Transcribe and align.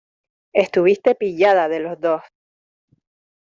estuviste 0.53 1.13
pillada 1.13 1.69
de 1.69 1.79
los 1.79 1.99
dos. 2.01 2.23